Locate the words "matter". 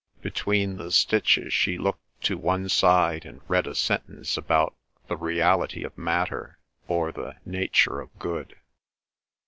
5.95-6.57